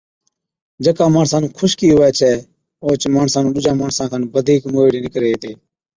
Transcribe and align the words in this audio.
جڪا 0.85 1.05
ماڻسا 1.15 1.37
نُون 1.41 1.51
خُشڪِي 1.57 1.87
هُوَي 1.93 2.09
ڇَي 2.19 2.33
اوهچ 2.83 3.01
ماڻسا 3.15 3.37
نُون 3.39 3.51
ڏُوجان 3.55 3.75
ماڻسان 3.81 4.07
کن 4.11 4.21
بڌِيڪ 4.33 4.61
موهِيڙي 4.73 4.99
نِڪري 5.05 5.29
هِتي۔ 5.31 5.51